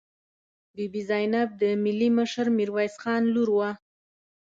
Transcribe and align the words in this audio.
بي 0.75 0.85
بي 0.93 1.01
زینب 1.09 1.49
د 1.61 1.63
ملي 1.83 2.09
مشر 2.17 2.45
میرویس 2.57 2.95
خان 3.01 3.21
لور 3.33 3.49
وه. 3.57 3.69